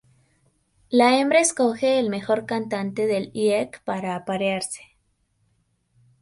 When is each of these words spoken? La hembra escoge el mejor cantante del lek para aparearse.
La 0.89 1.19
hembra 1.19 1.41
escoge 1.41 1.99
el 1.99 2.09
mejor 2.09 2.47
cantante 2.47 3.05
del 3.05 3.29
lek 3.35 3.83
para 3.83 4.15
aparearse. 4.15 4.97